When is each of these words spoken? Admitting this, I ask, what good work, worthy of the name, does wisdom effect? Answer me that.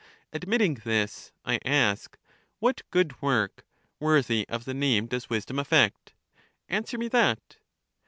Admitting 0.33 0.81
this, 0.83 1.31
I 1.45 1.59
ask, 1.63 2.17
what 2.57 2.81
good 2.89 3.21
work, 3.21 3.63
worthy 3.99 4.49
of 4.49 4.65
the 4.65 4.73
name, 4.73 5.05
does 5.05 5.29
wisdom 5.29 5.59
effect? 5.59 6.13
Answer 6.67 6.97
me 6.97 7.07
that. 7.09 7.57